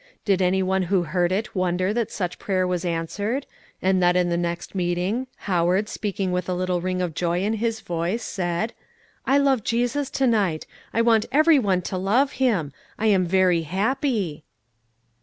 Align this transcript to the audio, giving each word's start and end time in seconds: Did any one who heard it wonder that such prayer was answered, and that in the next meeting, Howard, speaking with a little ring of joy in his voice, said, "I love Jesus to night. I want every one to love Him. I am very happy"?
Did 0.25 0.41
any 0.41 0.63
one 0.63 0.81
who 0.89 1.03
heard 1.03 1.31
it 1.31 1.53
wonder 1.53 1.93
that 1.93 2.09
such 2.09 2.39
prayer 2.39 2.65
was 2.65 2.83
answered, 2.83 3.45
and 3.83 4.01
that 4.01 4.15
in 4.15 4.29
the 4.29 4.35
next 4.35 4.73
meeting, 4.73 5.27
Howard, 5.45 5.87
speaking 5.87 6.31
with 6.31 6.49
a 6.49 6.55
little 6.55 6.81
ring 6.81 7.03
of 7.03 7.13
joy 7.13 7.43
in 7.43 7.53
his 7.53 7.81
voice, 7.81 8.23
said, 8.23 8.73
"I 9.27 9.37
love 9.37 9.63
Jesus 9.63 10.09
to 10.09 10.25
night. 10.25 10.65
I 10.91 11.03
want 11.03 11.27
every 11.31 11.59
one 11.59 11.83
to 11.83 11.99
love 11.99 12.31
Him. 12.41 12.73
I 12.97 13.05
am 13.05 13.27
very 13.27 13.61
happy"? 13.61 14.43